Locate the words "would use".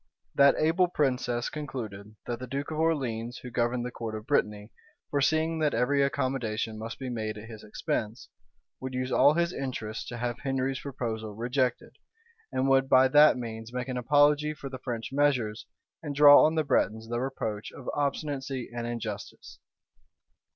8.79-9.11